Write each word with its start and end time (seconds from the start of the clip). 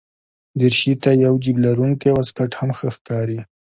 دریشي 0.59 0.93
ته 1.03 1.09
یو 1.25 1.33
جېب 1.43 1.57
لرونکی 1.65 2.09
واسکټ 2.13 2.51
هم 2.59 2.69
ښه 2.77 2.89
ښکاري. 2.95 3.39